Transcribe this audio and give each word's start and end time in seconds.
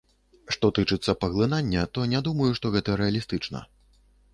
Што 0.55 0.71
тычыцца 0.77 1.15
паглынання, 1.25 1.85
то 1.93 2.07
я 2.09 2.13
не 2.17 2.25
думаю, 2.31 2.51
што 2.61 2.65
гэта 2.79 3.01
рэалістычна. 3.05 3.69